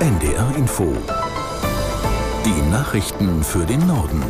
[0.00, 0.96] NDR Info.
[2.46, 4.24] Die Nachrichten für den Norden.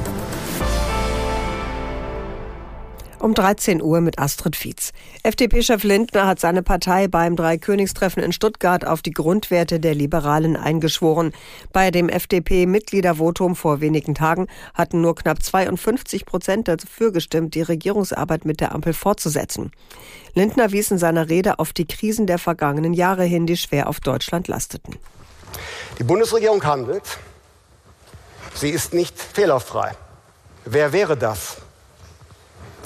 [3.21, 4.91] Um 13 Uhr mit Astrid Fietz.
[5.23, 11.31] FDP-Chef Lindner hat seine Partei beim Dreikönigstreffen in Stuttgart auf die Grundwerte der Liberalen eingeschworen.
[11.73, 18.45] Bei dem FDP-Mitgliedervotum vor wenigen Tagen hatten nur knapp 52 Prozent dafür gestimmt, die Regierungsarbeit
[18.45, 19.71] mit der Ampel fortzusetzen.
[20.35, 24.01] Lindner wies in seiner Rede auf die Krisen der vergangenen Jahre hin, die schwer auf
[24.01, 24.97] Deutschland lasteten.
[26.01, 27.03] Die Bundesregierung handelt.
[28.55, 29.93] Sie ist nicht fehlerfrei.
[30.65, 31.59] Wer wäre das?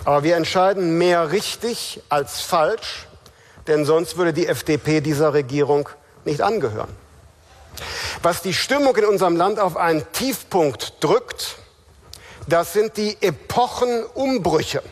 [0.05, 3.07] Aber wir entscheiden mehr richtig als falsch,
[3.69, 5.89] denn sonst würde die FDP dieser Regierung
[6.25, 6.89] nicht angehören.
[8.21, 11.59] Was die Stimmung in unserem Land auf einen Tiefpunkt drückt,
[12.49, 14.83] das sind die Epochenumbrüche.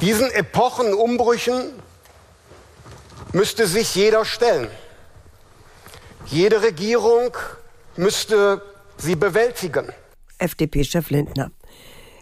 [0.00, 1.70] Diesen Epochenumbrüchen
[3.30, 4.68] müsste sich jeder stellen.
[6.30, 7.36] Jede Regierung
[7.96, 8.62] müsste
[8.96, 9.88] sie bewältigen.
[10.38, 11.50] FDP-Chef Lindner.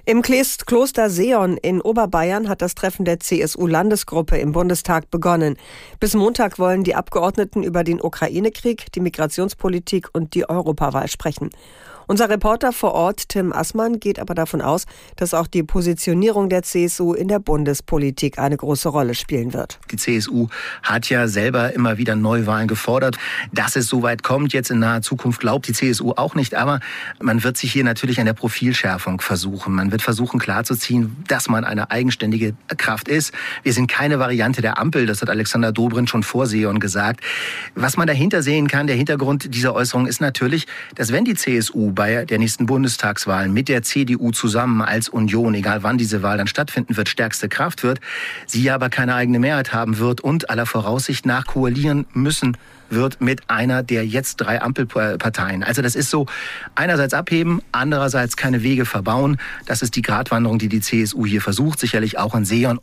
[0.06, 5.59] Im Kloster Seon in Oberbayern hat das Treffen der CSU-Landesgruppe im Bundestag begonnen.
[6.01, 11.51] Bis Montag wollen die Abgeordneten über den Ukraine-Krieg, die Migrationspolitik und die Europawahl sprechen.
[12.11, 16.62] Unser Reporter vor Ort, Tim Assmann, geht aber davon aus, dass auch die Positionierung der
[16.62, 19.78] CSU in der Bundespolitik eine große Rolle spielen wird.
[19.91, 20.48] Die CSU
[20.83, 23.19] hat ja selber immer wieder Neuwahlen gefordert.
[23.53, 26.55] Dass es so weit kommt jetzt in naher Zukunft, glaubt die CSU auch nicht.
[26.55, 26.81] Aber
[27.20, 29.75] man wird sich hier natürlich an der Profilschärfung versuchen.
[29.75, 33.34] Man wird versuchen klarzuziehen, dass man eine eigenständige Kraft ist.
[33.62, 35.05] Wir sind keine Variante der Ampel.
[35.05, 37.20] Das hat Alexander Dobrindt schon vor Seon gesagt.
[37.75, 41.98] Was man dahinter sehen kann, der Hintergrund dieser Äußerung ist natürlich, dass wenn die CSU
[41.99, 46.47] bei der nächsten Bundestagswahl mit der CDU zusammen als Union, egal wann diese Wahl dann
[46.47, 47.99] stattfinden wird, stärkste Kraft wird,
[48.47, 52.57] sie aber keine eigene Mehrheit haben wird und aller Voraussicht nach koalieren müssen
[52.89, 55.65] wird mit einer der jetzt drei Ampelparteien.
[55.65, 56.27] Also das ist so
[56.77, 59.37] einerseits abheben, andererseits keine Wege verbauen.
[59.67, 62.79] Das ist die Gratwanderung, die die CSU hier versucht, sicherlich auch in Seon.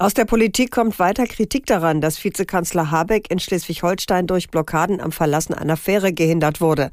[0.00, 5.12] Aus der Politik kommt weiter Kritik daran, dass Vizekanzler Habeck in Schleswig-Holstein durch Blockaden am
[5.12, 6.90] Verlassen einer Fähre gehindert wurde.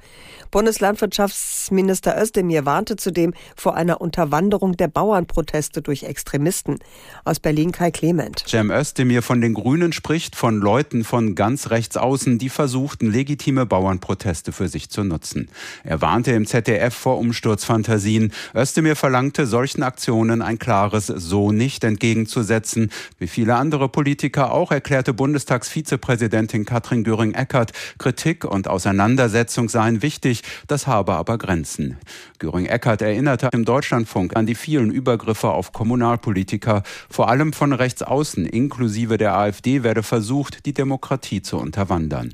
[0.51, 6.79] Bundeslandwirtschaftsminister Özdemir warnte zudem vor einer Unterwanderung der Bauernproteste durch Extremisten.
[7.25, 8.43] Aus Berlin Kai Clement.
[8.47, 13.65] Cem Özdemir von den Grünen spricht von Leuten von ganz rechts außen, die versuchten, legitime
[13.65, 15.49] Bauernproteste für sich zu nutzen.
[15.83, 18.31] Er warnte im ZDF vor Umsturzfantasien.
[18.55, 22.91] Özdemir verlangte solchen Aktionen ein klares So nicht entgegenzusetzen.
[23.19, 30.36] Wie viele andere Politiker auch erklärte Bundestagsvizepräsidentin Katrin Göring-Eckardt, Kritik und Auseinandersetzung seien wichtig,
[30.67, 31.97] das habe aber Grenzen.
[32.39, 38.45] Göring-Eckardt erinnerte im Deutschlandfunk an die vielen Übergriffe auf Kommunalpolitiker, vor allem von rechts außen,
[38.45, 42.33] inklusive der AfD, werde versucht, die Demokratie zu unterwandern.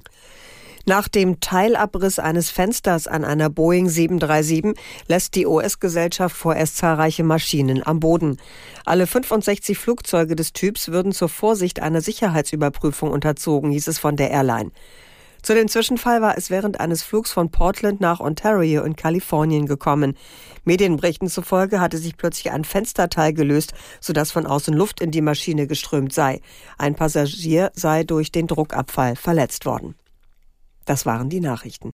[0.85, 4.73] Nach dem Teilabriss eines Fensters an einer Boeing 737
[5.07, 8.37] lässt die US-Gesellschaft vorerst zahlreiche Maschinen am Boden.
[8.83, 14.31] Alle 65 Flugzeuge des Typs würden zur Vorsicht einer Sicherheitsüberprüfung unterzogen, hieß es von der
[14.31, 14.71] Airline.
[15.43, 20.15] Zu dem Zwischenfall war es während eines Flugs von Portland nach Ontario in Kalifornien gekommen.
[20.63, 25.67] Medienberichten zufolge hatte sich plötzlich ein Fensterteil gelöst, sodass von außen Luft in die Maschine
[25.67, 26.39] geströmt sei.
[26.77, 29.95] Ein Passagier sei durch den Druckabfall verletzt worden.
[30.85, 31.91] Das waren die Nachrichten.